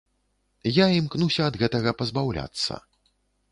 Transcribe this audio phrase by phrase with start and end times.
[0.77, 2.73] Я імкнуся ад гэтага пазбаўляцца.